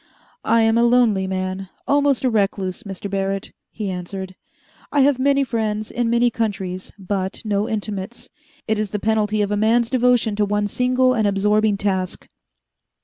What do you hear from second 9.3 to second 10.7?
of a man's devotion to one